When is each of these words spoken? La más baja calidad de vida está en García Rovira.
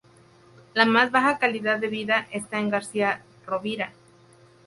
La 0.73 0.85
más 0.85 1.11
baja 1.11 1.37
calidad 1.37 1.77
de 1.77 1.87
vida 1.87 2.27
está 2.31 2.57
en 2.59 2.71
García 2.71 3.21
Rovira. 3.45 3.93